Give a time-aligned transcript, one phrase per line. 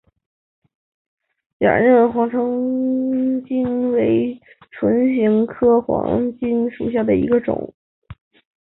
[1.59, 2.41] 假韧黄芩
[3.91, 7.71] 为唇形科黄芩属下的一个种。